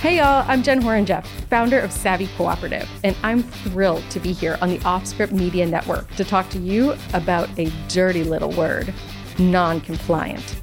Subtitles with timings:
[0.00, 4.56] Hey y'all, I'm Jen Horonjeff, founder of Savvy Cooperative, and I'm thrilled to be here
[4.62, 8.94] on the Offscript Media Network to talk to you about a dirty little word,
[9.38, 10.62] non-compliant.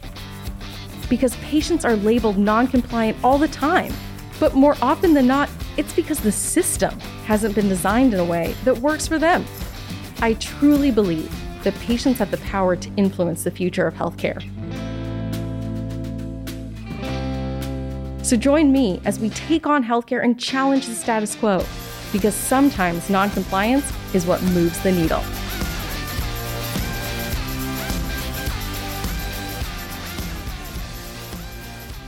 [1.08, 3.94] Because patients are labeled non-compliant all the time,
[4.40, 8.56] but more often than not, it's because the system hasn't been designed in a way
[8.64, 9.46] that works for them.
[10.20, 11.32] I truly believe
[11.64, 14.44] that patients have the power to influence the future of healthcare.
[18.28, 21.66] So join me as we take on healthcare and challenge the status quo,
[22.12, 25.24] because sometimes noncompliance is what moves the needle.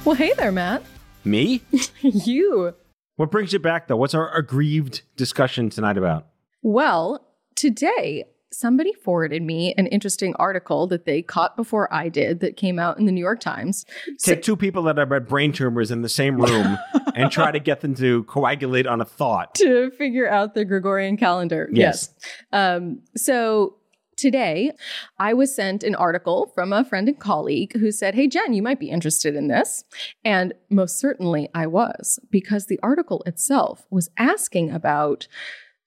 [0.03, 0.83] Well, hey there, Matt.
[1.23, 1.61] Me?
[2.01, 2.75] you.
[3.15, 3.95] What brings you back, though?
[3.95, 6.27] What's our aggrieved discussion tonight about?
[6.61, 12.57] Well, today somebody forwarded me an interesting article that they caught before I did that
[12.57, 13.85] came out in the New York Times.
[14.19, 16.77] Take two people that have had brain tumors in the same room
[17.15, 19.55] and try to get them to coagulate on a thought.
[19.55, 21.69] To figure out the Gregorian calendar.
[21.71, 22.09] Yes.
[22.21, 22.37] yes.
[22.51, 23.75] Um, so
[24.17, 24.71] today
[25.17, 28.61] I was sent an article from a friend and colleague who said, Hey, Jen, you
[28.61, 29.83] might be interested in this.
[30.25, 35.27] And most certainly I was, because the article itself was asking about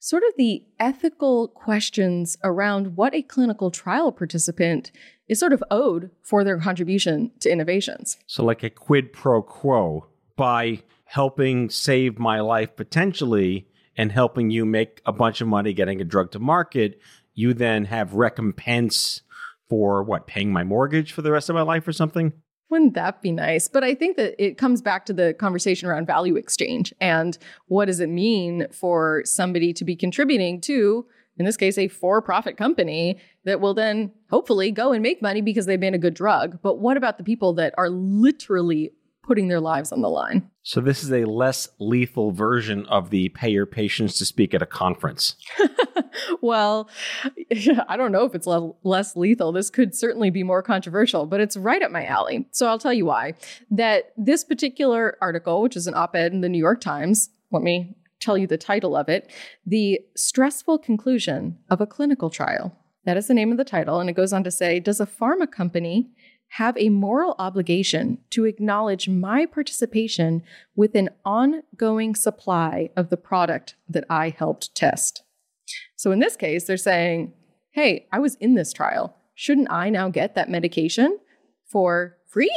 [0.03, 4.91] sort of the ethical questions around what a clinical trial participant
[5.29, 8.19] is sort of owed for their contribution to innovations.
[8.27, 14.67] So, like a quid pro quo by helping save my life potentially and helping you
[14.67, 17.01] make a bunch of money getting a drug to market,
[17.35, 19.23] you then have recompense
[19.69, 22.33] for what, paying my mortgage for the rest of my life or something?
[22.73, 23.69] Wouldn't that be nice?
[23.69, 27.85] But I think that it comes back to the conversation around value exchange and what
[27.85, 31.05] does it mean for somebody to be contributing to,
[31.37, 35.43] in this case, a for profit company that will then hopefully go and make money
[35.43, 36.61] because they've made a good drug.
[36.63, 40.49] But what about the people that are literally putting their lives on the line?
[40.65, 44.63] So, this is a less lethal version of the pay your patients to speak at
[44.63, 45.35] a conference.
[46.41, 46.89] well,
[47.89, 49.51] I don't know if it's le- less lethal.
[49.53, 52.47] This could certainly be more controversial, but it's right up my alley.
[52.53, 53.35] So I'll tell you why.
[53.71, 57.63] That this particular article, which is an op ed in the New York Times, let
[57.63, 59.31] me tell you the title of it
[59.67, 62.77] The Stressful Conclusion of a Clinical Trial.
[63.05, 63.99] That is the name of the title.
[63.99, 66.11] And it goes on to say Does a pharma company
[66.57, 70.43] have a moral obligation to acknowledge my participation
[70.77, 75.23] with an ongoing supply of the product that I helped test?
[75.97, 77.33] So in this case, they're saying,
[77.71, 79.17] hey, I was in this trial.
[79.35, 81.19] Shouldn't I now get that medication
[81.71, 82.53] for free?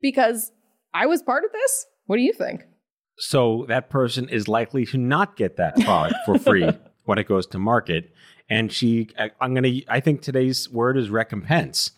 [0.00, 0.50] Because
[0.94, 1.86] I was part of this?
[2.06, 2.64] What do you think?
[3.18, 6.70] So that person is likely to not get that product for free
[7.04, 8.10] when it goes to market.
[8.48, 11.90] And she, I'm going to, I think today's word is recompense.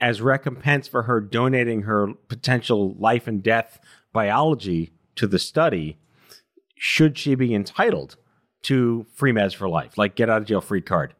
[0.00, 3.80] As recompense for her donating her potential life and death
[4.12, 5.98] biology to the study,
[6.76, 8.16] should she be entitled
[8.62, 11.14] to free meds for life, like get out of jail free card.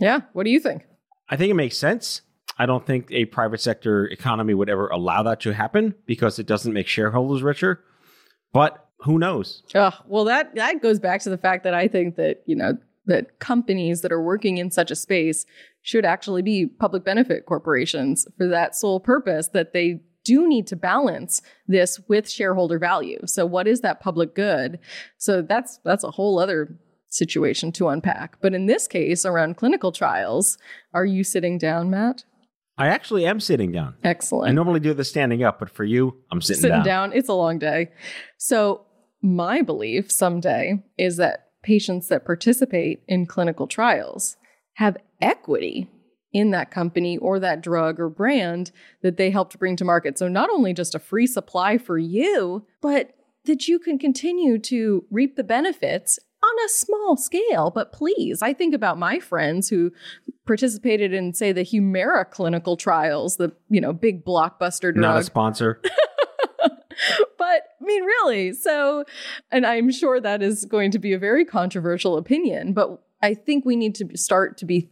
[0.00, 0.20] Yeah.
[0.32, 0.86] What do you think?
[1.28, 2.22] I think it makes sense.
[2.58, 6.46] I don't think a private sector economy would ever allow that to happen because it
[6.46, 7.82] doesn't make shareholders richer.
[8.52, 9.62] But who knows?
[9.74, 12.78] Oh, well, that that goes back to the fact that I think that you know
[13.06, 15.44] that companies that are working in such a space
[15.84, 20.76] should actually be public benefit corporations for that sole purpose that they do need to
[20.76, 23.20] balance this with shareholder value.
[23.26, 24.78] So what is that public good?
[25.18, 26.78] So that's that's a whole other
[27.08, 28.40] situation to unpack.
[28.40, 30.56] But in this case, around clinical trials,
[30.94, 32.24] are you sitting down, Matt?
[32.78, 33.94] I actually am sitting down.
[34.02, 34.48] Excellent.
[34.48, 36.70] I normally do the standing up, but for you, I'm sitting, down.
[36.70, 37.10] sitting down.
[37.10, 37.16] down.
[37.16, 37.92] It's a long day.
[38.38, 38.86] So,
[39.22, 44.36] my belief someday is that patients that participate in clinical trials
[44.74, 45.88] have equity
[46.32, 48.72] in that company or that drug or brand
[49.02, 50.18] that they helped bring to market.
[50.18, 55.04] So, not only just a free supply for you, but that you can continue to
[55.10, 59.92] reap the benefits on a small scale, but please, I think about my friends who
[60.46, 64.96] participated in, say, the Humira clinical trials, the you know big blockbuster drug.
[64.96, 65.80] Not a sponsor.
[67.38, 68.52] but I mean, really.
[68.52, 69.04] So,
[69.50, 73.64] and I'm sure that is going to be a very controversial opinion, but I think
[73.64, 74.90] we need to start to be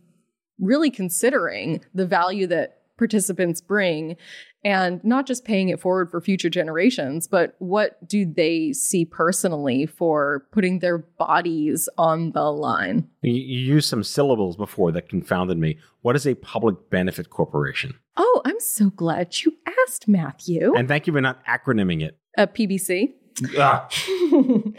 [0.58, 4.16] really considering the value that participants bring
[4.64, 9.84] and not just paying it forward for future generations, but what do they see personally
[9.84, 13.06] for putting their bodies on the line?
[13.20, 15.76] You, you used some syllables before that confounded me.
[16.00, 17.98] What is a public benefit corporation?
[18.16, 19.52] Oh, I'm so glad you
[19.86, 20.74] asked, Matthew.
[20.74, 22.16] And thank you for not acronyming it.
[22.38, 23.12] A PBC.
[23.58, 23.88] Ah,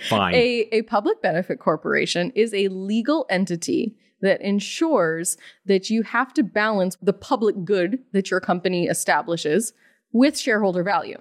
[0.10, 0.36] fine.
[0.36, 6.44] A, a public benefit corporation is a legal entity that ensures that you have to
[6.44, 9.74] balance the public good that your company establishes
[10.14, 11.18] with shareholder value.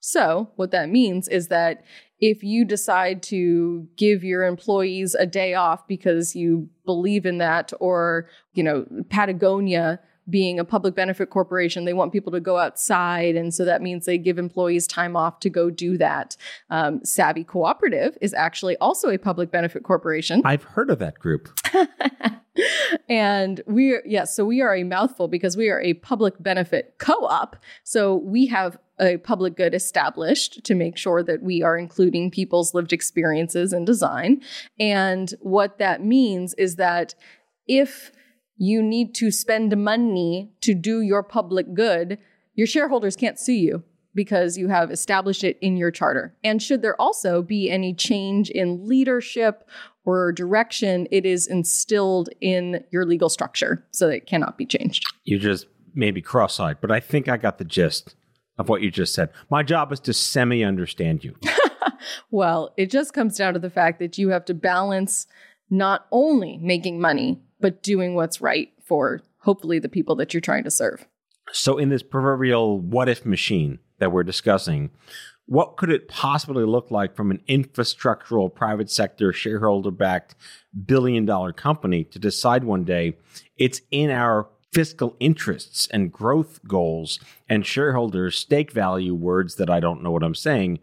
[0.00, 1.84] So, what that means is that
[2.20, 7.72] if you decide to give your employees a day off because you believe in that,
[7.80, 10.00] or, you know, Patagonia
[10.30, 13.36] being a public benefit corporation, they want people to go outside.
[13.36, 16.36] And so that means they give employees time off to go do that.
[16.70, 20.42] Um, Savvy Cooperative is actually also a public benefit corporation.
[20.44, 21.48] I've heard of that group.
[23.08, 26.94] and we are, yes, so we are a mouthful because we are a public benefit
[26.98, 27.56] co op.
[27.84, 32.74] So we have a public good established to make sure that we are including people's
[32.74, 34.42] lived experiences in design.
[34.78, 37.14] And what that means is that
[37.66, 38.12] if
[38.60, 42.18] you need to spend money to do your public good,
[42.54, 43.82] your shareholders can't sue you
[44.14, 46.36] because you have established it in your charter.
[46.44, 49.66] And should there also be any change in leadership
[50.04, 55.04] or direction, it is instilled in your legal structure so that it cannot be changed.
[55.24, 58.14] You just maybe cross eyed, but I think I got the gist
[58.58, 59.30] of what you just said.
[59.50, 61.34] My job is to semi understand you.
[62.30, 65.26] well, it just comes down to the fact that you have to balance
[65.70, 70.64] not only making money, but doing what's right for hopefully the people that you're trying
[70.64, 71.06] to serve.
[71.52, 74.90] So, in this proverbial what if machine that we're discussing,
[75.46, 80.36] what could it possibly look like from an infrastructural private sector shareholder backed
[80.86, 83.16] billion dollar company to decide one day
[83.56, 87.18] it's in our fiscal interests and growth goals
[87.48, 90.78] and shareholders stake value words that I don't know what I'm saying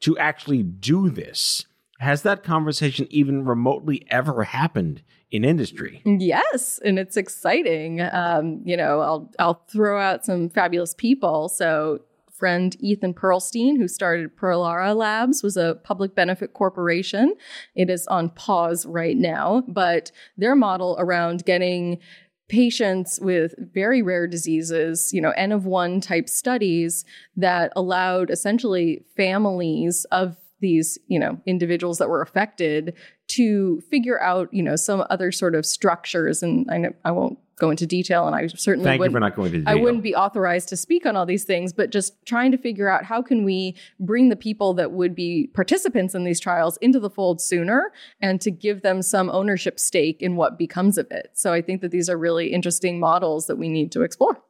[0.00, 1.66] to actually do this?
[2.02, 6.02] Has that conversation even remotely ever happened in industry?
[6.04, 8.00] Yes, and it's exciting.
[8.00, 11.48] Um, you know, I'll I'll throw out some fabulous people.
[11.48, 12.00] So
[12.32, 17.36] friend Ethan Perlstein, who started Perlara Labs, was a public benefit corporation.
[17.76, 22.00] It is on pause right now, but their model around getting
[22.48, 27.04] patients with very rare diseases, you know, N of one type studies
[27.36, 32.94] that allowed essentially families of these, you know, individuals that were affected
[33.28, 36.42] to figure out, you know, some other sort of structures.
[36.42, 39.20] And I, know, I won't go into detail, and I certainly Thank you wouldn't, for
[39.20, 39.78] not going into detail.
[39.78, 42.88] I wouldn't be authorized to speak on all these things, but just trying to figure
[42.88, 46.98] out how can we bring the people that would be participants in these trials into
[46.98, 51.30] the fold sooner and to give them some ownership stake in what becomes of it.
[51.34, 54.42] So I think that these are really interesting models that we need to explore.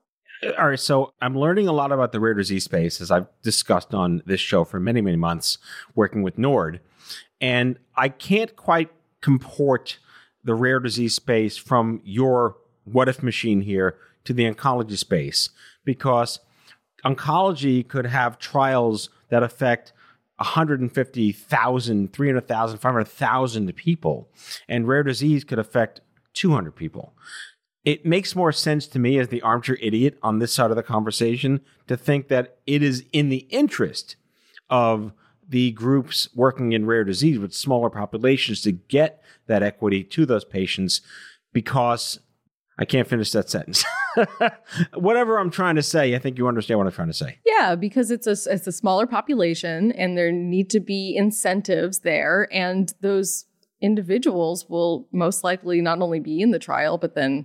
[0.44, 3.94] All right, so I'm learning a lot about the rare disease space as I've discussed
[3.94, 5.58] on this show for many, many months
[5.94, 6.80] working with Nord.
[7.40, 8.90] And I can't quite
[9.20, 9.98] comport
[10.42, 15.50] the rare disease space from your what if machine here to the oncology space
[15.84, 16.40] because
[17.04, 19.92] oncology could have trials that affect
[20.38, 24.28] 150,000, 300,000, 500,000 people,
[24.68, 26.00] and rare disease could affect
[26.34, 27.12] 200 people.
[27.84, 30.82] It makes more sense to me as the armchair idiot on this side of the
[30.82, 34.16] conversation to think that it is in the interest
[34.70, 35.12] of
[35.48, 40.44] the groups working in rare disease with smaller populations to get that equity to those
[40.44, 41.00] patients
[41.52, 42.20] because
[42.78, 43.84] I can't finish that sentence.
[44.94, 47.38] Whatever I'm trying to say, I think you understand what I'm trying to say.
[47.44, 52.48] Yeah, because it's a it's a smaller population and there need to be incentives there
[52.50, 53.44] and those
[53.80, 57.44] individuals will most likely not only be in the trial but then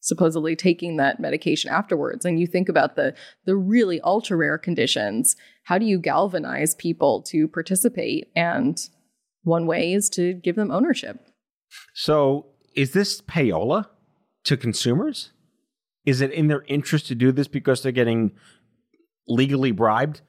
[0.00, 2.24] supposedly taking that medication afterwards.
[2.24, 3.14] And you think about the
[3.44, 5.36] the really ultra rare conditions
[5.68, 8.30] how do you galvanize people to participate?
[8.34, 8.80] And
[9.42, 11.20] one way is to give them ownership.
[11.92, 13.86] So, is this payola
[14.44, 15.32] to consumers?
[16.06, 18.32] Is it in their interest to do this because they're getting
[19.26, 20.22] legally bribed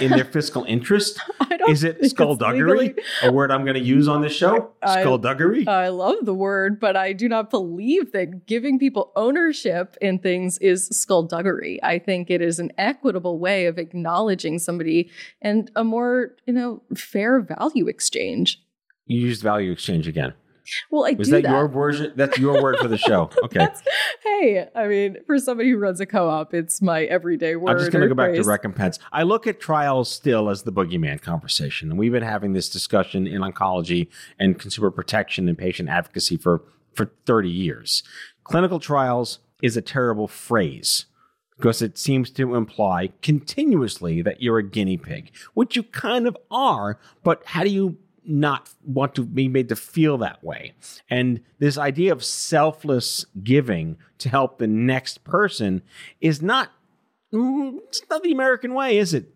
[0.00, 1.20] in their fiscal interest?
[1.40, 2.78] I don't Is it skullduggery?
[2.78, 4.72] legally- A word I'm going to use on this show?
[4.82, 5.66] I- Skullduggery?
[5.66, 10.58] I love the word, but I do not believe that giving people ownership in things
[10.58, 11.80] is skullduggery.
[11.82, 15.10] I think it is an equitable way of acknowledging somebody
[15.42, 18.60] and a more, you know, fair value exchange.
[19.06, 20.32] you used value exchange again.
[20.90, 22.12] Well, I Was do that, your version?
[22.16, 23.30] That's your word for the show.
[23.44, 23.68] Okay.
[24.22, 27.72] Hey, I mean, for somebody who runs a co-op, it's my everyday word.
[27.72, 28.46] I'm just going to go back to phrase.
[28.46, 28.98] recompense.
[29.12, 31.90] I look at trials still as the boogeyman conversation.
[31.90, 36.62] And we've been having this discussion in oncology and consumer protection and patient advocacy for,
[36.94, 38.02] for 30 years.
[38.44, 41.06] Clinical trials is a terrible phrase
[41.56, 46.36] because it seems to imply continuously that you're a guinea pig, which you kind of
[46.50, 50.72] are, but how do you not want to be made to feel that way?
[51.08, 55.82] And this idea of selfless giving to help the next person
[56.20, 56.70] is not
[57.32, 59.34] mm, it's not the American way, is it?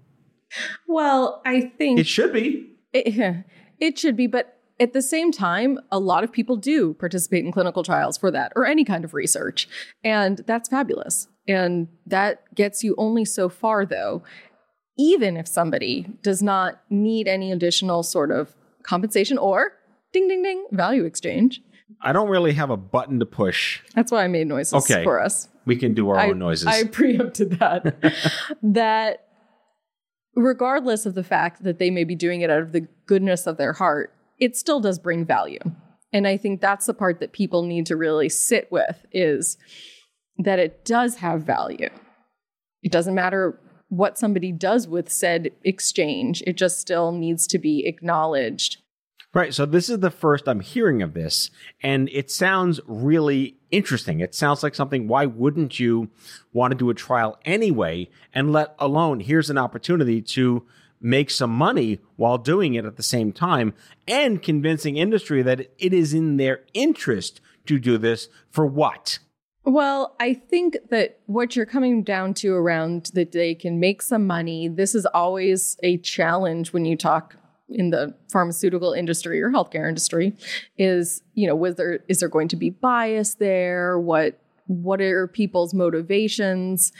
[0.86, 2.70] Well, I think It should be.
[2.92, 3.44] It,
[3.80, 7.52] it should be, but at the same time, a lot of people do participate in
[7.52, 9.68] clinical trials for that or any kind of research.
[10.04, 11.28] And that's fabulous.
[11.46, 14.22] And that gets you only so far, though,
[14.96, 18.54] even if somebody does not need any additional sort of
[18.88, 19.72] compensation or
[20.12, 21.60] ding, ding, ding, value exchange.
[22.00, 23.80] I don't really have a button to push.
[23.94, 25.04] That's why I made noises Okay.
[25.04, 25.48] for us.
[25.66, 26.66] We can do our I, own noises.
[26.66, 27.96] I preempted that.
[28.62, 29.26] that
[30.34, 33.56] regardless of the fact that they may be doing it out of the goodness of
[33.56, 35.58] their heart, it still does bring value.
[36.12, 39.58] And I think that's the part that people need to really sit with is
[40.38, 41.90] that it does have value.
[42.82, 47.86] It doesn't matter what somebody does with said exchange, it just still needs to be
[47.86, 48.78] acknowledged.
[49.34, 49.52] Right.
[49.52, 51.50] So this is the first I'm hearing of this,
[51.82, 54.20] and it sounds really interesting.
[54.20, 55.06] It sounds like something.
[55.06, 56.08] Why wouldn't you
[56.52, 58.08] want to do a trial anyway?
[58.32, 60.66] And let alone here's an opportunity to
[61.00, 63.74] make some money while doing it at the same time,
[64.06, 69.18] and convincing industry that it is in their interest to do this for what?
[69.64, 74.26] Well, I think that what you're coming down to around that they can make some
[74.26, 77.36] money, this is always a challenge when you talk
[77.68, 80.32] in the pharmaceutical industry or healthcare industry
[80.78, 83.98] is, you know, was there is there going to be bias there?
[83.98, 86.92] What what are people's motivations?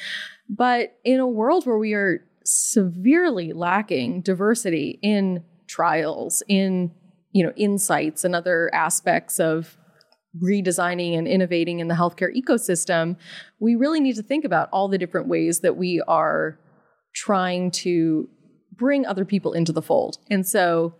[0.48, 6.90] But in a world where we are severely lacking diversity in trials, in
[7.32, 9.77] you know, insights and other aspects of
[10.42, 13.16] redesigning and innovating in the healthcare ecosystem,
[13.60, 16.58] we really need to think about all the different ways that we are
[17.14, 18.28] trying to
[18.72, 20.18] bring other people into the fold.
[20.30, 20.94] And so,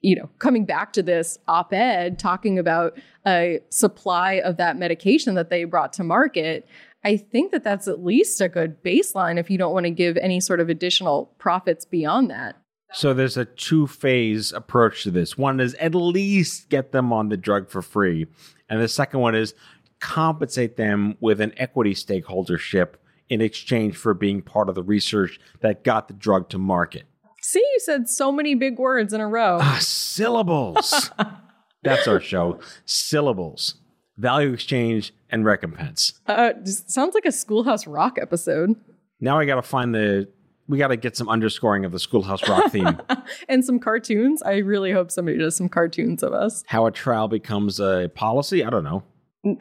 [0.00, 5.34] you know, coming back to this op ed talking about a supply of that medication
[5.34, 6.66] that they brought to market.
[7.04, 10.16] I think that that's at least a good baseline if you don't want to give
[10.16, 12.56] any sort of additional profits beyond that.
[12.92, 15.38] So there's a two phase approach to this.
[15.38, 18.26] One is at least get them on the drug for free.
[18.68, 19.54] And the second one is
[20.00, 22.94] compensate them with an equity stakeholdership
[23.28, 27.04] in exchange for being part of the research that got the drug to market.
[27.42, 29.58] See, you said so many big words in a row.
[29.60, 31.10] Ah, syllables.
[31.82, 32.60] That's our show.
[32.84, 33.76] Syllables.
[34.18, 36.20] Value exchange and recompense.
[36.26, 38.76] Uh, sounds like a Schoolhouse Rock episode.
[39.20, 40.28] Now I got to find the.
[40.70, 43.00] We got to get some underscoring of the Schoolhouse Rock theme.
[43.48, 44.40] and some cartoons.
[44.42, 46.62] I really hope somebody does some cartoons of us.
[46.68, 48.64] How a trial becomes a policy.
[48.64, 49.02] I don't know.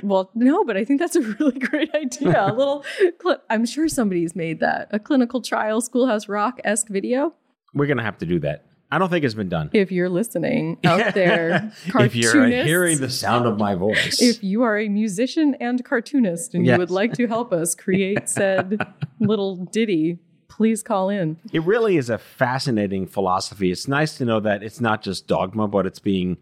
[0.04, 2.46] Well, no, but I think that's a really great idea.
[2.46, 2.86] A little
[3.20, 3.44] clip.
[3.50, 7.34] I'm sure somebody's made that a clinical trial Schoolhouse Rock esque video.
[7.74, 8.66] We're gonna have to do that.
[8.92, 9.70] I don't think it's been done.
[9.74, 14.64] If you're listening out there, if you're hearing the sound of my voice, if you
[14.64, 16.74] are a musician and cartoonist and Yes.
[16.74, 18.80] you would like to help us create said
[19.20, 20.18] little ditty,
[20.60, 21.38] please call in.
[21.54, 23.72] it really is a fascinating philosophy.
[23.72, 26.36] It's nice to know that it's not just dogma, but it's being,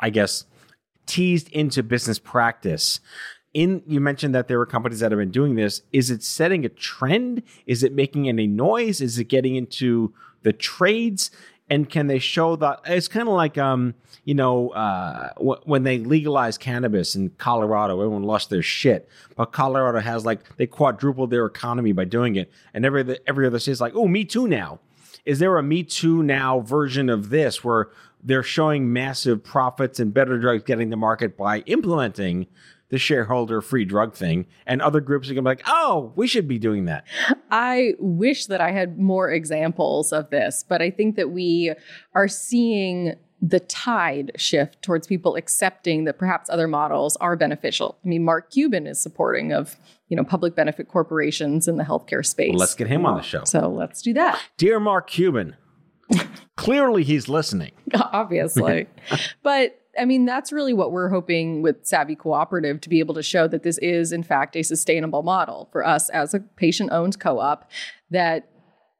[0.00, 0.44] I guess,
[1.06, 3.00] teased into business practice.
[3.54, 5.82] In you mentioned that there were companies that have been doing this.
[5.92, 7.42] Is it setting a trend?
[7.66, 9.00] Is it making any noise?
[9.00, 11.32] Is it getting into the trades?
[11.68, 13.94] And can they show that it's kind of like um
[14.24, 19.08] you know uh, w- when they legalized cannabis in Colorado, everyone lost their shit.
[19.36, 23.46] But Colorado has like they quadrupled their economy by doing it, and every other- every
[23.46, 24.78] other state's like, oh, me too now.
[25.24, 27.88] Is there a Me Too now version of this where
[28.22, 32.46] they're showing massive profits and better drugs getting to market by implementing
[32.88, 34.46] the shareholder free drug thing?
[34.66, 37.04] And other groups are going to be like, oh, we should be doing that.
[37.50, 41.72] I wish that I had more examples of this, but I think that we
[42.14, 47.98] are seeing the tide shift towards people accepting that perhaps other models are beneficial.
[48.04, 49.76] I mean, Mark Cuban is supporting of,
[50.08, 52.54] you know, public benefit corporations in the healthcare space.
[52.54, 53.44] Let's get him on the show.
[53.44, 54.40] so let's do that.
[54.56, 55.56] Dear Mark Cuban,
[56.56, 57.72] clearly he's listening.
[57.94, 58.86] obviously.
[59.42, 63.22] but I mean, that's really what we're hoping with Savvy Cooperative to be able to
[63.22, 67.18] show that this is, in fact, a sustainable model for us as a patient owned
[67.18, 67.70] co op.
[68.10, 68.48] That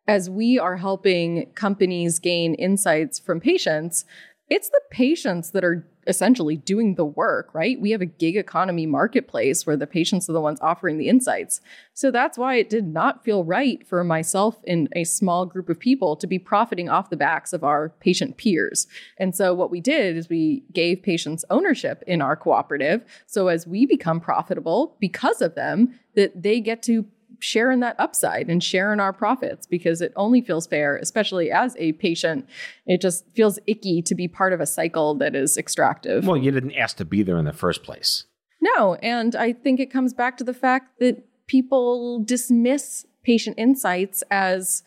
[0.08, 4.04] as we are helping companies gain insights from patients,
[4.48, 7.80] it's the patients that are essentially doing the work, right?
[7.80, 11.60] We have a gig economy marketplace where the patients are the ones offering the insights.
[11.94, 15.80] So that's why it did not feel right for myself and a small group of
[15.80, 18.86] people to be profiting off the backs of our patient peers.
[19.18, 23.04] And so what we did is we gave patients ownership in our cooperative.
[23.26, 27.04] So as we become profitable because of them, that they get to
[27.40, 31.50] share in that upside and share in our profits because it only feels fair, especially
[31.50, 32.48] as a patient.
[32.86, 36.26] It just feels icky to be part of a cycle that is extractive.
[36.26, 38.24] Well, you didn't ask to be there in the first place.
[38.60, 44.22] No, and I think it comes back to the fact that people dismiss patient insights
[44.30, 44.82] as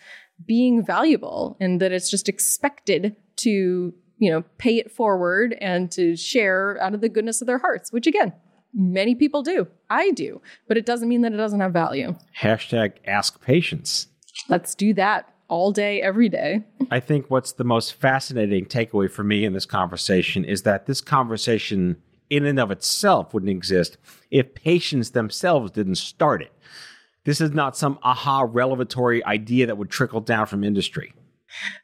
[0.46, 6.16] being valuable and that it's just expected to, you know, pay it forward and to
[6.16, 8.34] share out of the goodness of their hearts, which again,
[8.74, 9.68] many people do.
[9.90, 12.16] I do, but it doesn't mean that it doesn't have value.
[12.40, 14.08] Hashtag ask patients.
[14.48, 16.64] Let's do that all day, every day.
[16.92, 21.02] I think what's the most fascinating takeaway for me in this conversation is that this
[21.02, 21.98] conversation,
[22.30, 23.98] in and of itself, wouldn't exist
[24.32, 26.54] if patients themselves didn't start it.
[27.26, 31.14] This is not some aha revelatory idea that would trickle down from industry.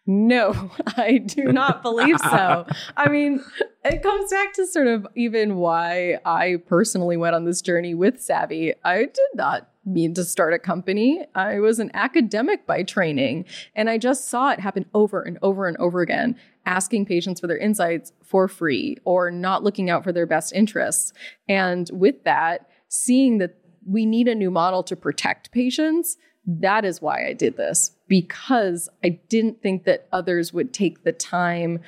[0.06, 2.66] No, I do not believe so.
[2.98, 3.44] I mean,
[3.84, 8.22] it comes back to sort of even why I personally went on this journey with
[8.22, 8.74] Savvy.
[8.84, 11.26] I did not mean to start a company.
[11.36, 13.46] I was an academic by training,
[13.76, 17.48] and I just saw it happen over and over and over again, asking patients for
[17.48, 21.14] their insights for free or not looking out for their best interests.
[21.48, 23.58] And with that, seeing that
[23.88, 28.90] we need a new model to protect patients that is why I did this because
[29.04, 31.80] I didn't think that others would take the time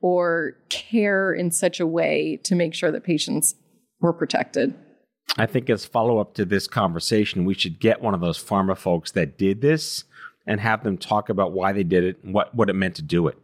[0.00, 3.54] or care in such a way to make sure that patients
[4.00, 4.74] were protected.
[5.36, 8.76] I think as follow up to this conversation, we should get one of those pharma
[8.76, 10.04] folks that did this
[10.46, 13.02] and have them talk about why they did it and what, what it meant to
[13.02, 13.38] do it.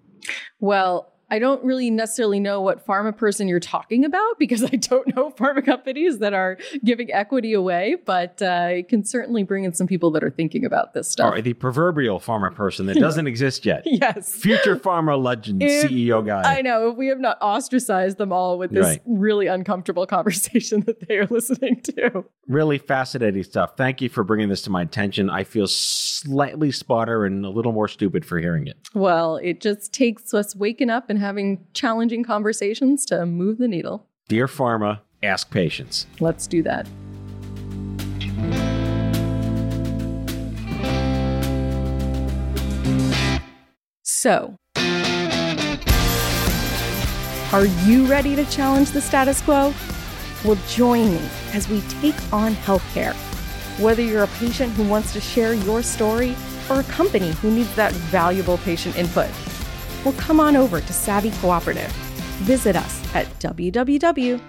[0.61, 5.15] Well, I don't really necessarily know what pharma person you're talking about because I don't
[5.15, 9.73] know pharma companies that are giving equity away, but uh, it can certainly bring in
[9.73, 11.33] some people that are thinking about this stuff.
[11.35, 13.83] Or the proverbial pharma person that doesn't exist yet.
[13.87, 14.35] yes.
[14.35, 16.59] Future pharma legend, If- CEO guy.
[16.59, 16.91] I know.
[16.91, 19.03] We have not ostracized them all with this Right.
[19.07, 22.25] really uncomfortable conversation that they are listening to.
[22.49, 23.77] Really fascinating stuff.
[23.77, 25.31] Thank you for bringing this to my attention.
[25.31, 28.77] I feel slightly spotter and a little more stupid for hearing it.
[28.95, 34.07] Well, it just takes us waking up and having challenging conversations to move the needle.
[34.29, 36.07] Dear Pharma, ask patients.
[36.19, 36.89] Let's do that.
[44.03, 44.57] So,
[47.53, 49.73] are you ready to challenge the status quo?
[50.45, 53.15] Well, join me as we take on healthcare.
[53.81, 56.37] Whether you're a patient who wants to share your story
[56.69, 59.31] or a company who needs that valuable patient input,
[60.05, 61.91] well, come on over to Savvy Cooperative.
[62.43, 64.41] Visit us at www.savvy.coop.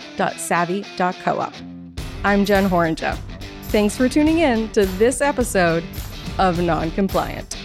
[2.23, 3.17] I'm Jen Horonjeff.
[3.69, 5.83] Thanks for tuning in to this episode
[6.37, 7.57] of Noncompliant.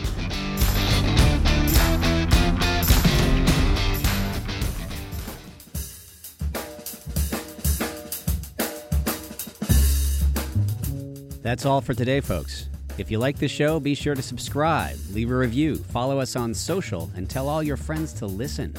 [11.43, 12.69] That's all for today, folks.
[12.99, 16.55] If you like the show, be sure to subscribe, leave a review, follow us on
[16.55, 18.75] social, and tell all your friends to listen.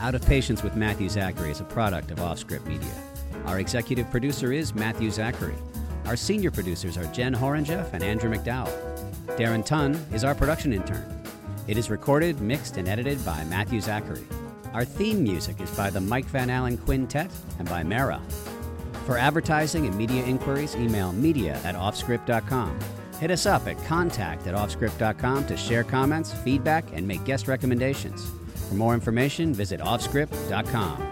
[0.00, 2.92] Out of Patients with Matthew Zachary is a product of Offscript Media.
[3.46, 5.54] Our executive producer is Matthew Zachary.
[6.06, 8.74] Our senior producers are Jen Horonjeff and Andrew McDowell.
[9.36, 11.22] Darren Tunn is our production intern.
[11.68, 14.26] It is recorded, mixed, and edited by Matthew Zachary.
[14.72, 18.20] Our theme music is by the Mike Van Allen Quintet and by Mara.
[19.06, 22.76] For advertising and media inquiries, email media at offscript.com.
[23.20, 28.26] Hit us up at contact at offscript.com to share comments, feedback, and make guest recommendations.
[28.70, 31.09] For more information, visit offscript.com.